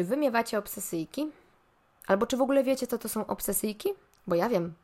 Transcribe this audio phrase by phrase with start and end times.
[0.00, 1.28] Czy wy miewacie obsesyjki?
[2.06, 3.88] Albo czy w ogóle wiecie, co to są obsesyjki?
[4.26, 4.74] Bo ja wiem.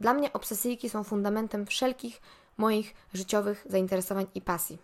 [0.00, 2.20] Dla mnie obsesyjki są fundamentem wszelkich
[2.56, 4.78] moich życiowych zainteresowań i pasji.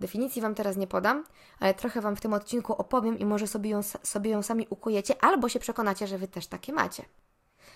[0.00, 1.24] Definicji Wam teraz nie podam,
[1.60, 5.24] ale trochę Wam w tym odcinku opowiem i może sobie ją, sobie ją sami ukujecie,
[5.24, 7.04] albo się przekonacie, że Wy też takie macie.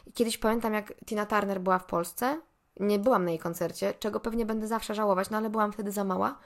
[0.06, 2.40] I kiedyś pamiętam, jak Tina Turner była w Polsce.
[2.80, 6.04] Nie byłam na jej koncercie, czego pewnie będę zawsze żałować, no ale byłam wtedy za
[6.04, 6.38] mała.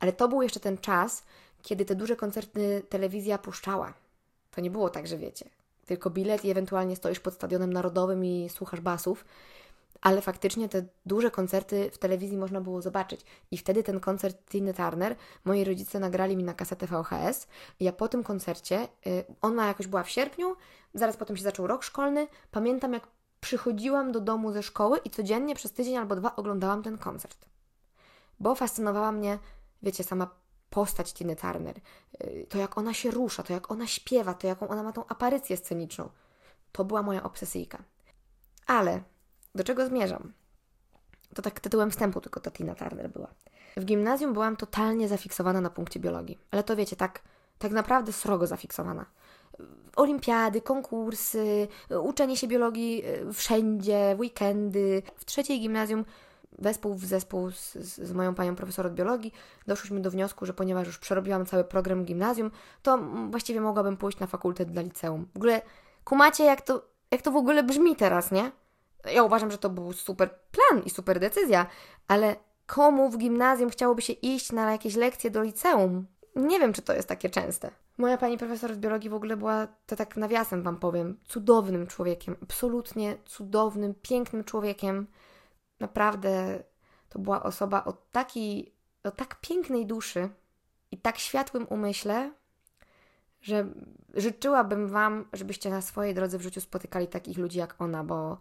[0.00, 1.24] Ale to był jeszcze ten czas,
[1.62, 4.03] kiedy te duże koncerty telewizja puszczała.
[4.54, 5.48] To nie było tak, że wiecie.
[5.86, 9.24] Tylko bilet i ewentualnie stoisz pod stadionem narodowym i słuchasz basów
[10.04, 13.20] ale faktycznie te duże koncerty w telewizji można było zobaczyć.
[13.50, 17.46] I wtedy ten koncert Tiny Turner moi rodzice nagrali mi na kasetę VHS.
[17.80, 20.56] Ja po tym koncercie, y, ona jakoś była w sierpniu,
[20.94, 22.28] zaraz potem się zaczął rok szkolny.
[22.50, 23.08] Pamiętam, jak
[23.40, 27.46] przychodziłam do domu ze szkoły i codziennie przez tydzień albo dwa oglądałam ten koncert.
[28.40, 29.38] Bo fascynowała mnie,
[29.82, 30.30] wiecie, sama
[30.74, 31.76] postać Tiny Turner.
[32.24, 35.06] Y, to, jak ona się rusza, to, jak ona śpiewa, to, jaką ona ma tą
[35.06, 36.08] aparycję sceniczną.
[36.72, 37.78] To była moja obsesyjka.
[38.66, 39.02] Ale
[39.54, 40.32] do czego zmierzam?
[41.34, 43.28] To tak tytułem wstępu tylko to Tina Turner była.
[43.76, 46.38] W gimnazjum byłam totalnie zafiksowana na punkcie biologii.
[46.50, 47.22] Ale to wiecie, tak,
[47.58, 49.06] tak naprawdę srogo zafiksowana.
[49.96, 51.68] Olimpiady, konkursy,
[52.02, 55.02] uczenie się biologii e, wszędzie, weekendy.
[55.16, 56.04] W trzeciej gimnazjum
[56.58, 59.32] wespół w zespół z, z, moją panią profesor od biologii
[59.66, 62.50] doszłyśmy do wniosku, że ponieważ już przerobiłam cały program gimnazjum,
[62.82, 62.98] to
[63.30, 65.26] właściwie mogłabym pójść na fakultet dla liceum.
[65.34, 65.62] W ogóle
[66.04, 68.52] kumacie, jak to, jak to w ogóle brzmi teraz, nie?
[69.14, 71.66] Ja uważam, że to był super plan i super decyzja,
[72.08, 76.06] ale komu w gimnazjum chciałoby się iść na jakieś lekcje do liceum?
[76.36, 77.70] Nie wiem, czy to jest takie częste.
[77.98, 82.36] Moja pani profesor z biologii w ogóle była, to tak nawiasem Wam powiem, cudownym człowiekiem,
[82.42, 85.06] absolutnie cudownym, pięknym człowiekiem.
[85.84, 86.62] Naprawdę
[87.08, 90.28] to była osoba o takiej, o tak pięknej duszy
[90.90, 92.32] i tak światłym umyśle,
[93.40, 93.66] że
[94.14, 98.38] życzyłabym Wam, żebyście na swojej drodze w życiu spotykali takich ludzi jak ona, bo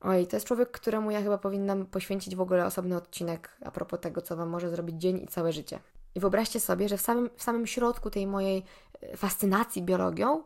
[0.00, 4.00] Oj, to jest człowiek, któremu ja chyba powinnam poświęcić w ogóle osobny odcinek a propos
[4.00, 5.78] tego, co Wam może zrobić dzień i całe życie.
[6.14, 8.64] I wyobraźcie sobie, że w samym, w samym środku tej mojej
[9.02, 10.42] e, fascynacji biologią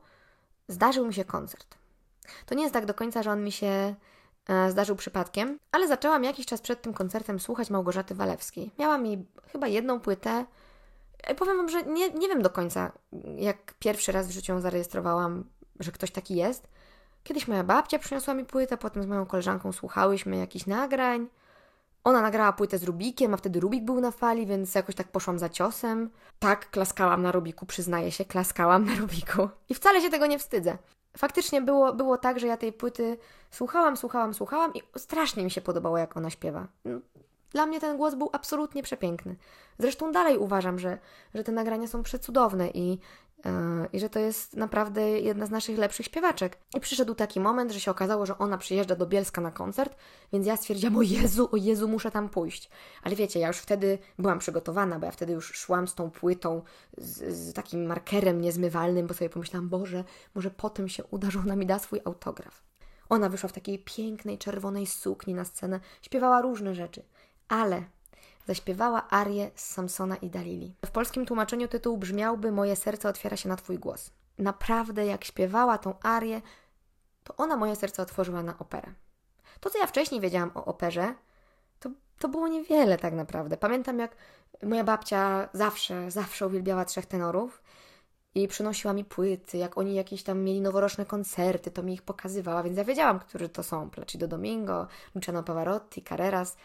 [0.68, 1.78] zdarzył mi się koncert.
[2.46, 3.94] To nie jest tak do końca, że on mi się
[4.68, 8.70] zdarzył przypadkiem, ale zaczęłam jakiś czas przed tym koncertem słuchać Małgorzaty Walewskiej.
[8.78, 10.44] Miałam jej chyba jedną płytę.
[11.32, 12.92] I powiem Wam, że nie, nie wiem do końca,
[13.36, 15.44] jak pierwszy raz w życiu ją zarejestrowałam,
[15.80, 16.68] że ktoś taki jest.
[17.22, 21.28] Kiedyś moja babcia przyniosła mi płytę, potem z moją koleżanką słuchałyśmy jakichś nagrań.
[22.04, 25.38] Ona nagrała płytę z Rubikiem, a wtedy Rubik był na fali, więc jakoś tak poszłam
[25.38, 26.10] za ciosem.
[26.38, 29.48] Tak, klaskałam na Rubiku, przyznaję się, klaskałam na Rubiku.
[29.68, 30.78] I wcale się tego nie wstydzę.
[31.18, 33.18] Faktycznie było, było tak, że ja tej płyty
[33.50, 36.66] słuchałam, słuchałam, słuchałam i strasznie mi się podobało, jak ona śpiewa.
[37.50, 39.36] Dla mnie ten głos był absolutnie przepiękny.
[39.78, 40.98] Zresztą dalej uważam, że,
[41.34, 42.98] że te nagrania są przecudowne i,
[43.92, 46.58] i że to jest naprawdę jedna z naszych lepszych śpiewaczek.
[46.74, 49.96] I przyszedł taki moment, że się okazało, że ona przyjeżdża do Bielska na koncert,
[50.32, 52.70] więc ja stwierdziłam, o Jezu, o Jezu, muszę tam pójść.
[53.02, 56.62] Ale wiecie, ja już wtedy byłam przygotowana, bo ja wtedy już szłam z tą płytą,
[56.98, 61.56] z, z takim markerem niezmywalnym, bo sobie pomyślałam, Boże, może potem się uda, że ona
[61.56, 62.62] mi da swój autograf.
[63.08, 67.02] Ona wyszła w takiej pięknej, czerwonej sukni na scenę, śpiewała różne rzeczy,
[67.48, 67.84] ale
[68.46, 70.74] zaśpiewała arię z Samsona i Dalili.
[70.86, 74.10] W polskim tłumaczeniu tytuł brzmiałby Moje serce otwiera się na Twój głos.
[74.38, 76.42] Naprawdę, jak śpiewała tą arię,
[77.24, 78.92] to ona moje serce otworzyła na operę.
[79.60, 81.14] To, co ja wcześniej wiedziałam o operze,
[81.80, 83.56] to, to było niewiele tak naprawdę.
[83.56, 84.16] Pamiętam, jak
[84.62, 87.62] moja babcia zawsze, zawsze uwielbiała trzech tenorów
[88.34, 92.62] i przynosiła mi płyty, jak oni jakieś tam mieli noworoczne koncerty, to mi ich pokazywała,
[92.62, 93.90] więc ja wiedziałam, którzy to są.
[93.90, 96.56] Placido Domingo, Luciano Pavarotti, Carreras–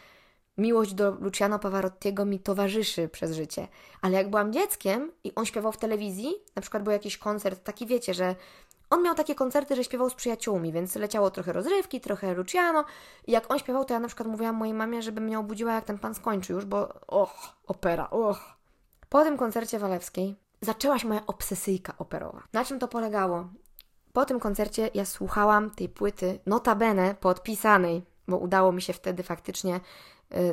[0.58, 3.68] miłość do Luciano Pavarottiego mi towarzyszy przez życie.
[4.02, 7.86] Ale jak byłam dzieckiem i on śpiewał w telewizji, na przykład był jakiś koncert, taki
[7.86, 8.34] wiecie, że
[8.90, 12.84] on miał takie koncerty, że śpiewał z przyjaciółmi, więc leciało trochę rozrywki, trochę Luciano.
[13.26, 15.84] I jak on śpiewał, to ja na przykład mówiłam mojej mamie, żeby mnie obudziła, jak
[15.84, 18.40] ten pan skończy już, bo och, opera, och.
[19.08, 22.42] Po tym koncercie Walewskiej zaczęła się moja obsesyjka operowa.
[22.52, 23.48] Na czym to polegało?
[24.12, 29.80] Po tym koncercie ja słuchałam tej płyty, notabene podpisanej, bo udało mi się wtedy faktycznie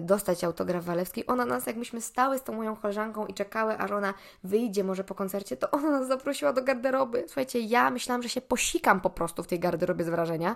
[0.02, 1.24] dostać autograf Walewskiej.
[1.28, 4.14] Ona nas, jak myśmy stały z tą moją koleżanką i czekały, aż ona
[4.44, 7.24] wyjdzie może po koncercie, to ona nas zaprosiła do garderoby.
[7.28, 10.56] Słuchajcie, ja myślałam, że się posikam po prostu w tej garderobie z wrażenia.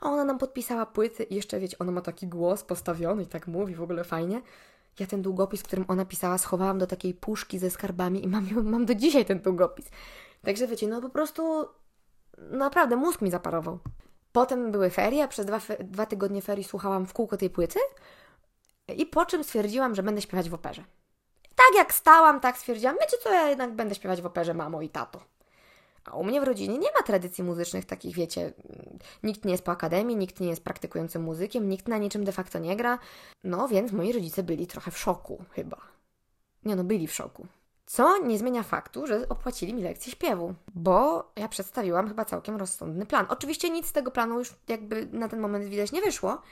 [0.00, 3.46] A ona nam podpisała płyty i jeszcze, wiecie, ona ma taki głos postawiony i tak
[3.46, 4.42] mówi, w ogóle fajnie.
[4.98, 8.86] Ja ten długopis, którym ona pisała, schowałam do takiej puszki ze skarbami i mam, mam
[8.86, 9.90] do dzisiaj ten długopis.
[10.44, 11.68] Także wiecie, no po prostu
[12.38, 13.78] naprawdę mózg mi zaparował.
[14.32, 17.78] Potem były ferie, przez dwa, dwa tygodnie ferii słuchałam w kółko tej płyty,
[18.88, 20.84] i po czym stwierdziłam, że będę śpiewać w operze.
[21.54, 24.88] Tak jak stałam, tak stwierdziłam, wiecie co, ja jednak będę śpiewać w operze, mamo i
[24.88, 25.20] tato.
[26.04, 28.52] A u mnie w rodzinie nie ma tradycji muzycznych takich, wiecie,
[29.22, 32.58] nikt nie jest po akademii, nikt nie jest praktykującym muzykiem, nikt na niczym de facto
[32.58, 32.98] nie gra.
[33.44, 35.76] No więc moi rodzice byli trochę w szoku, chyba.
[36.64, 37.46] Nie no, byli w szoku.
[37.86, 43.06] Co nie zmienia faktu, że opłacili mi lekcję śpiewu, bo ja przedstawiłam chyba całkiem rozsądny
[43.06, 43.26] plan.
[43.28, 46.42] Oczywiście nic z tego planu już jakby na ten moment widać nie wyszło,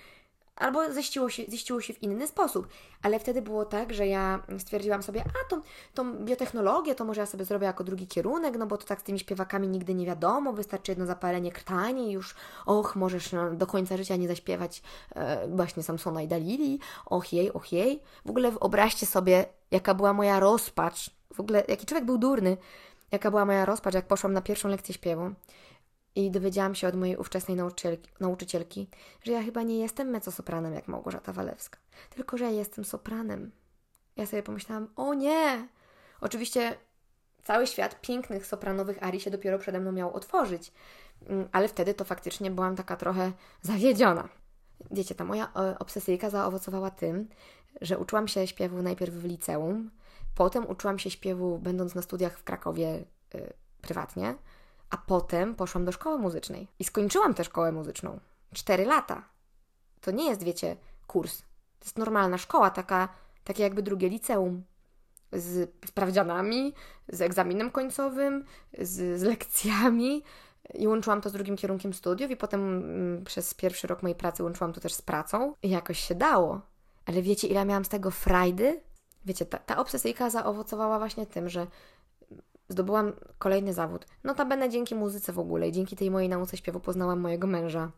[0.60, 1.42] albo ziściło się,
[1.80, 2.68] się w inny sposób.
[3.02, 5.62] Ale wtedy było tak, że ja stwierdziłam sobie, a to,
[5.94, 9.02] tą biotechnologię to może ja sobie zrobię jako drugi kierunek, no bo to tak z
[9.02, 12.34] tymi śpiewakami nigdy nie wiadomo, wystarczy jedno zapalenie krtani i już,
[12.66, 14.82] och, możesz no, do końca życia nie zaśpiewać
[15.14, 18.02] e, właśnie Samsona i Dalili, och jej, och jej.
[18.26, 22.56] W ogóle wyobraźcie sobie, jaka była moja rozpacz, w ogóle jaki człowiek był durny,
[23.12, 25.30] jaka była moja rozpacz, jak poszłam na pierwszą lekcję śpiewu.
[26.14, 27.56] I dowiedziałam się od mojej ówczesnej
[28.20, 28.88] nauczycielki,
[29.22, 31.78] że ja chyba nie jestem mezzosopranem jak Małgorzata Walewska,
[32.10, 33.50] tylko że ja jestem sopranem.
[34.16, 35.68] Ja sobie pomyślałam, o nie!
[36.20, 36.76] Oczywiście
[37.42, 40.72] cały świat pięknych sopranowych arii się dopiero przede mną miał otworzyć,
[41.26, 44.28] mm, ale wtedy to faktycznie byłam taka trochę zawiedziona.
[44.90, 47.28] Wiecie, ta moja e, obsesyjka zaowocowała tym,
[47.80, 49.90] że uczyłam się śpiewu najpierw w liceum,
[50.34, 53.04] potem uczyłam się śpiewu będąc na studiach w Krakowie
[53.34, 54.34] y, prywatnie,
[54.90, 58.20] a potem poszłam do szkoły muzycznej i skończyłam tę szkołę muzyczną.
[58.52, 59.22] Cztery lata.
[60.00, 60.76] To nie jest, wiecie,
[61.06, 61.38] kurs.
[61.78, 63.08] To jest normalna szkoła, taka,
[63.44, 64.62] takie jakby drugie liceum.
[65.32, 66.74] Z sprawdzianami,
[67.08, 68.44] z egzaminem końcowym,
[68.78, 70.22] z, z lekcjami.
[70.74, 74.42] I łączyłam to z drugim kierunkiem studiów, i potem mm, przez pierwszy rok mojej pracy
[74.42, 75.54] łączyłam to też z pracą.
[75.62, 76.60] I jakoś się dało.
[77.06, 78.80] Ale wiecie, ile miałam z tego frajdy?
[79.24, 81.66] Wiecie, ta, ta obsesyjka zaowocowała właśnie tym, że
[82.70, 84.06] zdobyłam kolejny zawód.
[84.24, 87.90] Notabene dzięki muzyce w ogóle i dzięki tej mojej nauce śpiewu poznałam mojego męża.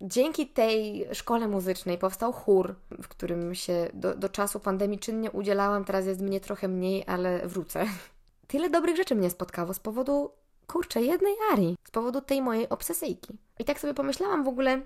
[0.00, 5.84] Dzięki tej szkole muzycznej powstał chór, w którym się do, do czasu pandemii czynnie udzielałam.
[5.84, 7.86] Teraz jest mnie trochę mniej, ale wrócę.
[8.48, 10.30] Tyle dobrych rzeczy mnie spotkało z powodu,
[10.66, 13.38] kurczę, jednej Arii, z powodu tej mojej obsesyjki.
[13.58, 14.80] I tak sobie pomyślałam w ogóle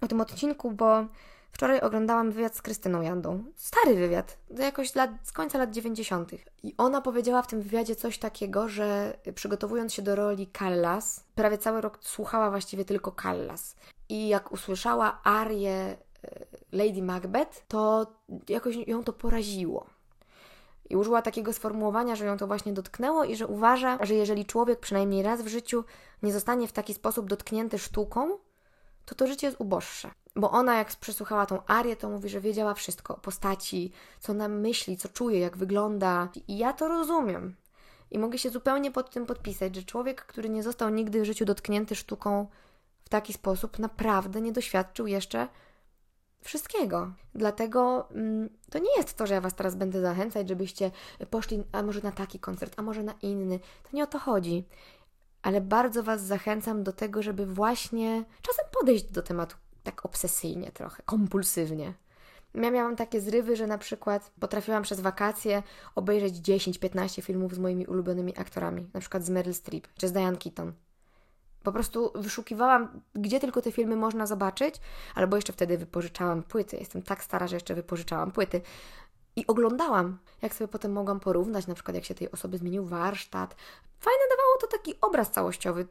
[0.00, 1.06] o tym odcinku, bo
[1.52, 3.44] Wczoraj oglądałam wywiad z Krystyną Jandą.
[3.56, 6.30] Stary wywiad, jakoś lat, z końca lat 90.
[6.62, 11.58] I ona powiedziała w tym wywiadzie coś takiego, że przygotowując się do roli Callas, prawie
[11.58, 13.76] cały rok słuchała właściwie tylko Callas.
[14.08, 15.96] I jak usłyszała arię e,
[16.72, 18.06] Lady Macbeth, to
[18.48, 19.86] jakoś ją to poraziło.
[20.90, 24.80] I użyła takiego sformułowania, że ją to właśnie dotknęło i że uważa, że jeżeli człowiek
[24.80, 25.84] przynajmniej raz w życiu
[26.22, 28.38] nie zostanie w taki sposób dotknięty sztuką,
[29.04, 30.10] to to życie jest uboższe.
[30.36, 34.60] Bo ona, jak przesłuchała tą Arię, to mówi, że wiedziała wszystko o postaci, co nam
[34.60, 36.28] myśli, co czuje, jak wygląda.
[36.48, 37.56] I ja to rozumiem.
[38.10, 41.44] I mogę się zupełnie pod tym podpisać, że człowiek, który nie został nigdy w życiu
[41.44, 42.46] dotknięty sztuką
[43.04, 45.48] w taki sposób, naprawdę nie doświadczył jeszcze
[46.42, 47.12] wszystkiego.
[47.34, 50.90] Dlatego mm, to nie jest to, że ja Was teraz będę zachęcać, żebyście
[51.30, 53.58] poszli, a może na taki koncert, a może na inny.
[53.58, 54.64] To nie o to chodzi.
[55.42, 61.02] Ale bardzo Was zachęcam do tego, żeby właśnie czasem podejść do tematu tak obsesyjnie trochę,
[61.02, 61.94] kompulsywnie.
[62.54, 65.62] Ja miałam takie zrywy, że na przykład potrafiłam przez wakacje
[65.94, 70.36] obejrzeć 10-15 filmów z moimi ulubionymi aktorami, na przykład z Meryl Streep czy z Diane
[70.36, 70.72] Keaton.
[71.62, 74.74] Po prostu wyszukiwałam, gdzie tylko te filmy można zobaczyć,
[75.14, 76.76] albo jeszcze wtedy wypożyczałam płyty.
[76.76, 78.60] Jestem tak stara, że jeszcze wypożyczałam płyty.
[79.36, 83.56] I oglądałam, jak sobie potem mogłam porównać, na przykład jak się tej osoby zmienił warsztat.
[84.00, 85.86] Fajne dawało to taki obraz całościowy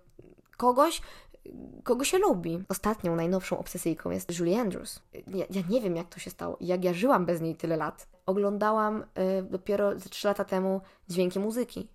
[0.58, 1.02] kogoś,
[1.84, 2.64] kogo się lubi.
[2.70, 5.02] Ostatnią, najnowszą obsesyjką jest Julie Andrews.
[5.28, 6.58] Ja, ja nie wiem, jak to się stało.
[6.62, 8.08] Jak ja żyłam bez niej tyle lat.
[8.26, 9.06] Oglądałam y,
[9.44, 11.88] dopiero ze 3 lata temu Dźwięki muzyki.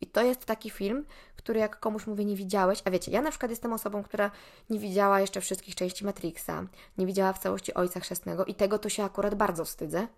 [0.00, 1.04] I to jest taki film,
[1.36, 4.30] który jak komuś mówię, nie widziałeś, a wiecie, ja na przykład jestem osobą, która
[4.70, 6.66] nie widziała jeszcze wszystkich części Matrixa,
[6.98, 10.08] nie widziała w całości Ojca Chrzestnego i tego to się akurat bardzo wstydzę,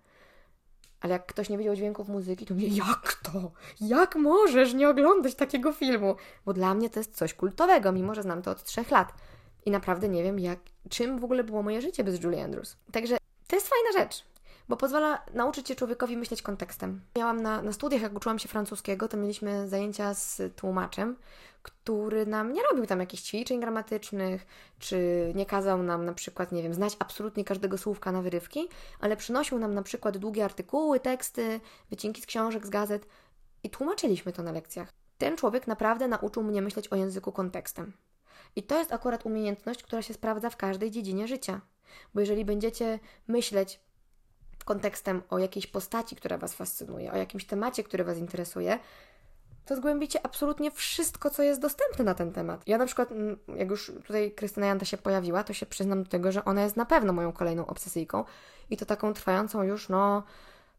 [1.01, 3.51] ale jak ktoś nie wiedział dźwięków muzyki, to mnie, jak to?
[3.81, 6.15] Jak możesz nie oglądać takiego filmu?
[6.45, 9.13] Bo dla mnie to jest coś kultowego, mimo że znam to od trzech lat.
[9.65, 12.77] I naprawdę nie wiem, jak, czym w ogóle było moje życie bez Julie Andrews.
[12.91, 14.23] Także to jest fajna rzecz
[14.69, 17.01] bo pozwala nauczyć się człowiekowi myśleć kontekstem.
[17.17, 21.15] Miałam na, na studiach, jak uczyłam się francuskiego, to mieliśmy zajęcia z tłumaczem,
[21.61, 24.47] który nam nie robił tam jakichś ćwiczeń gramatycznych,
[24.79, 29.17] czy nie kazał nam na przykład, nie wiem, znać absolutnie każdego słówka na wyrywki, ale
[29.17, 31.59] przynosił nam na przykład długie artykuły, teksty,
[31.89, 33.07] wycinki z książek, z gazet
[33.63, 34.93] i tłumaczyliśmy to na lekcjach.
[35.17, 37.93] Ten człowiek naprawdę nauczył mnie myśleć o języku kontekstem.
[38.55, 41.61] I to jest akurat umiejętność, która się sprawdza w każdej dziedzinie życia.
[42.13, 43.79] Bo jeżeli będziecie myśleć
[44.69, 48.79] kontekstem o jakiejś postaci, która Was fascynuje, o jakimś temacie, który Was interesuje,
[49.65, 52.61] to zgłębicie absolutnie wszystko, co jest dostępne na ten temat.
[52.67, 56.09] Ja na przykład, mm, jak już tutaj Krystyna Janta się pojawiła, to się przyznam do
[56.09, 58.23] tego, że ona jest na pewno moją kolejną obsesyjką
[58.69, 60.23] i to taką trwającą już, no,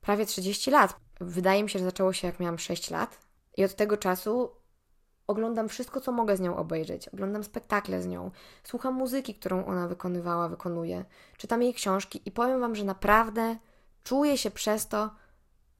[0.01, 0.97] prawie 30 lat.
[1.21, 3.19] Wydaje mi się, że zaczęło się jak miałam 6 lat
[3.57, 4.51] i od tego czasu
[5.31, 7.09] Oglądam wszystko, co mogę z nią obejrzeć.
[7.09, 8.31] Oglądam spektakle z nią.
[8.65, 11.05] Słucham muzyki, którą ona wykonywała, wykonuje.
[11.37, 13.57] Czytam jej książki i powiem Wam, że naprawdę
[14.05, 15.11] czuję się przez to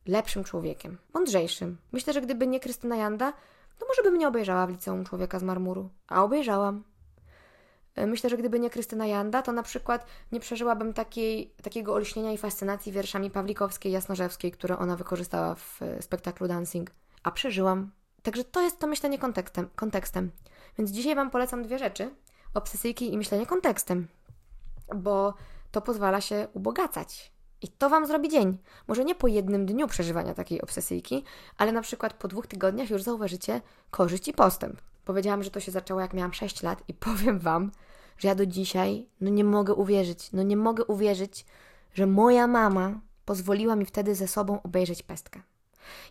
[0.07, 0.99] lepszym człowiekiem.
[1.15, 1.79] Mądrzejszym.
[1.93, 3.33] Myślę, że gdyby nie Krystyna Janda,
[3.79, 5.91] to może bym nie obejrzała w liceum Człowieka z Marmuru.
[6.09, 6.85] A obejrzałam.
[7.95, 12.33] E, myślę, że gdyby nie Krystyna Janda, to na przykład nie przeżyłabym takiej, takiego olśnienia
[12.33, 16.91] i fascynacji wierszami Pawlikowskiej, Jasnorzewskiej, które ona wykorzystała w e, spektaklu Dancing.
[17.23, 17.91] A przeżyłam.
[18.23, 19.69] Także to jest to myślenie kontekstem.
[19.77, 20.31] kontekstem.
[20.79, 22.15] Więc dzisiaj Wam polecam dwie rzeczy.
[22.55, 24.09] Obsesyjki i myślenie kontekstem.
[24.97, 25.35] Bo
[25.71, 27.33] to pozwala się ubogacać.
[27.63, 28.59] I to Wam zrobi dzień.
[28.89, 31.25] Może nie po jednym dniu przeżywania takiej obsesyjki,
[31.59, 34.81] ale na przykład po dwóch tygodniach już zauważycie korzyść i postęp.
[35.05, 37.71] Powiedziałam, że to się zaczęło jak miałam 6 lat i powiem Wam,
[38.19, 41.47] że ja do dzisiaj no nie mogę uwierzyć, no nie mogę uwierzyć,
[41.95, 45.41] że moja mama pozwoliła mi wtedy ze sobą obejrzeć pestkę.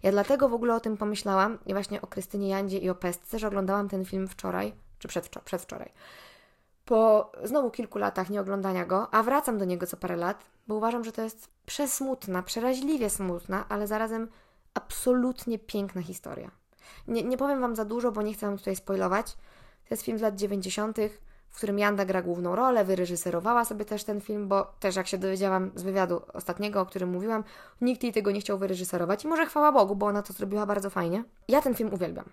[0.03, 3.39] Ja dlatego w ogóle o tym pomyślałam i właśnie o Krystynie Jandzie i o pestce,
[3.39, 5.91] że oglądałam ten film wczoraj, czy przedwczoraj, przedwczoraj.
[6.89, 11.03] Po znowu kilku latach nieoglądania go, a wracam do niego co parę lat, bo uważam,
[11.03, 14.27] że to jest przesmutna, przeraźliwie smutna, ale zarazem
[14.73, 16.51] absolutnie piękna historia.
[17.07, 19.33] Nie, nie powiem Wam za dużo, bo nie chcę Wam tutaj spoilować.
[19.33, 20.97] To jest film z lat 90.,
[21.49, 25.17] w którym Janda gra główną rolę, wyreżyserowała sobie też ten film, bo też jak się
[25.17, 27.43] dowiedziałam z wywiadu ostatniego, o którym mówiłam,
[27.81, 30.89] nikt jej tego nie chciał wyreżyserować i może chwała Bogu, bo ona to zrobiła bardzo
[30.89, 31.23] fajnie.
[31.47, 32.25] Ja ten film uwielbiam.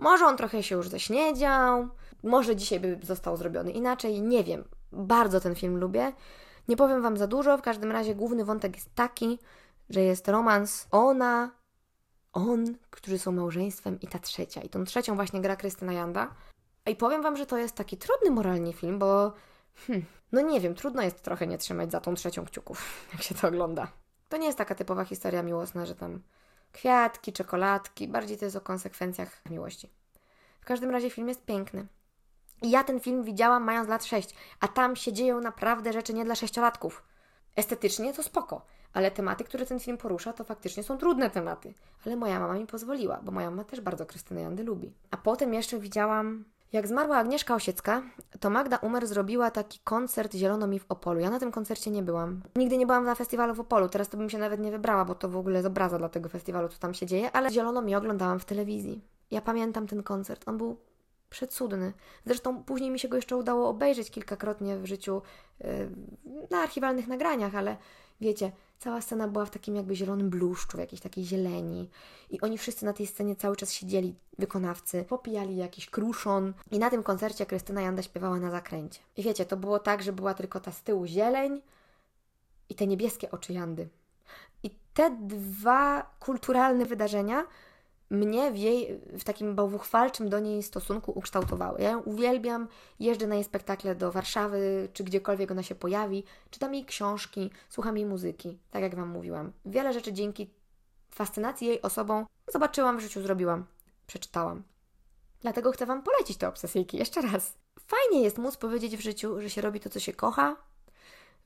[0.00, 1.88] Może on trochę się już ześniedział,
[2.22, 4.64] może dzisiaj by został zrobiony inaczej, nie wiem.
[4.92, 6.12] Bardzo ten film lubię.
[6.68, 9.38] Nie powiem Wam za dużo, w każdym razie główny wątek jest taki,
[9.90, 11.50] że jest romans ona,
[12.32, 14.60] on, którzy są małżeństwem i ta trzecia.
[14.62, 16.34] I tą trzecią właśnie gra Krystyna Janda.
[16.86, 19.32] I powiem Wam, że to jest taki trudny moralnie film, bo
[19.86, 23.34] hmm, no nie wiem, trudno jest trochę nie trzymać za tą trzecią kciuków, jak się
[23.34, 23.92] to ogląda.
[24.28, 26.22] To nie jest taka typowa historia miłosna, że tam
[26.72, 29.90] kwiatki, czekoladki, bardziej to jest o konsekwencjach miłości.
[30.60, 31.86] W każdym razie film jest piękny.
[32.62, 36.24] I ja ten film widziałam mając lat 6, a tam się dzieją naprawdę rzeczy nie
[36.24, 37.02] dla sześciolatków.
[37.56, 41.74] Estetycznie to spoko, ale tematy, które ten film porusza, to faktycznie są trudne tematy.
[42.06, 44.92] Ale moja mama mi pozwoliła, bo moja mama też bardzo Krystynę Jandy lubi.
[45.10, 48.02] A potem jeszcze widziałam jak zmarła Agnieszka Osiecka,
[48.40, 51.20] to Magda Umer zrobiła taki koncert Zielono mi w Opolu.
[51.20, 52.42] Ja na tym koncercie nie byłam.
[52.56, 55.14] Nigdy nie byłam na festiwalu w Opolu, teraz to bym się nawet nie wybrała, bo
[55.14, 57.96] to w ogóle z obraza dla tego festiwalu, co tam się dzieje, ale Zielono mi
[57.96, 59.04] oglądałam w telewizji.
[59.30, 60.76] Ja pamiętam ten koncert, on był
[61.30, 61.92] przecudny.
[62.24, 65.22] Zresztą później mi się go jeszcze udało obejrzeć kilkakrotnie w życiu
[65.60, 65.66] yy,
[66.50, 67.76] na archiwalnych nagraniach, ale
[68.20, 71.90] wiecie, cała scena była w takim jakby zielonym bluszczu, w jakiejś takiej zieleni.
[72.30, 76.52] I oni wszyscy na tej scenie cały czas siedzieli, wykonawcy, popijali jakiś kruszon.
[76.70, 79.00] I na tym koncercie Krystyna Janda śpiewała na zakręcie.
[79.16, 81.60] I wiecie, to było tak, że była tylko ta z tyłu zieleń
[82.68, 83.88] i te niebieskie oczy Jandy.
[84.62, 87.46] I te dwa kulturalne wydarzenia
[88.10, 91.80] mnie w jej, w takim bałwuchwalczym do niej stosunku ukształtowały.
[91.80, 92.68] Ja ją uwielbiam,
[93.00, 97.96] jeżdżę na jej spektakle do Warszawy, czy gdziekolwiek ona się pojawi, czytam jej książki, słucham
[97.96, 99.52] jej muzyki, tak jak Wam mówiłam.
[99.64, 100.50] Wiele rzeczy dzięki
[101.10, 103.66] fascynacji jej osobą zobaczyłam w życiu, zrobiłam,
[104.06, 104.62] przeczytałam.
[105.40, 107.54] Dlatego chcę Wam polecić te obsesyjki jeszcze raz.
[107.86, 110.56] Fajnie jest móc powiedzieć w życiu, że się robi to, co się kocha,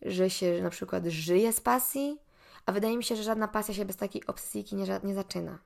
[0.02, 2.18] że się na przykład żyje z pasji,
[2.66, 5.58] a wydaje mi się, że żadna pasja się bez takiej obsesyjki nie, nie zaczyna.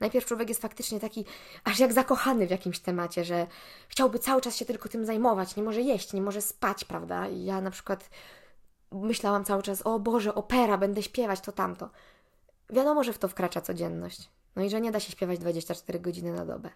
[0.00, 1.24] Najpierw człowiek jest faktycznie taki,
[1.64, 3.46] aż jak zakochany w jakimś temacie, że
[3.88, 7.28] chciałby cały czas się tylko tym zajmować, nie może jeść, nie może spać, prawda?
[7.28, 8.10] I ja na przykład
[8.92, 11.90] myślałam cały czas, o Boże, opera, będę śpiewać, to tamto.
[12.70, 14.30] Wiadomo, że w to wkracza codzienność.
[14.56, 16.70] No i że nie da się śpiewać 24 godziny na dobę.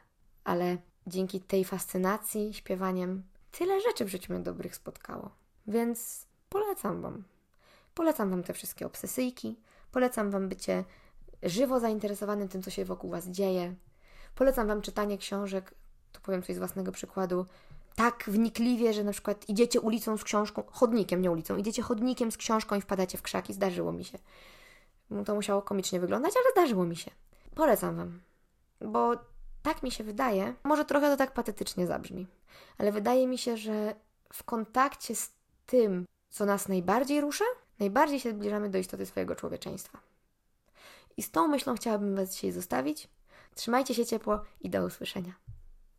[0.45, 5.31] Ale dzięki tej fascynacji śpiewaniem tyle rzeczy w życiu mnie dobrych spotkało.
[5.67, 7.25] Więc polecam Wam.
[7.95, 9.57] Polecam Wam te wszystkie obsesyjki.
[9.93, 10.85] Polecam Wam bycie
[11.43, 13.75] żywo zainteresowanym tym, co się wokół Was dzieje.
[14.35, 15.75] Polecam Wam czytanie książek,
[16.13, 17.47] tu powiem coś z własnego przykładu,
[17.95, 22.37] tak wnikliwie, że na przykład idziecie ulicą z książką, chodnikiem, nie ulicą, idziecie chodnikiem z
[22.37, 23.55] książką i wpadacie w krzaki.
[23.55, 24.19] Zdarzyło mi się.
[25.25, 27.11] To musiało komicznie wyglądać, ale zdarzyło mi się.
[27.55, 28.21] Polecam Wam,
[28.81, 29.13] bo
[29.63, 32.27] tak mi się wydaje, może trochę to tak patetycznie zabrzmi,
[32.79, 33.95] ale wydaje mi się, że
[34.33, 35.31] w kontakcie z
[35.67, 37.45] tym, co nas najbardziej rusza,
[37.79, 40.10] najbardziej się zbliżamy do istoty swojego człowieczeństwa.
[41.17, 43.09] I z tą myślą chciałabym Was dzisiaj zostawić.
[43.55, 45.50] Trzymajcie się ciepło i do usłyszenia.